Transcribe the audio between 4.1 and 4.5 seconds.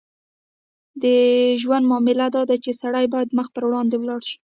شي.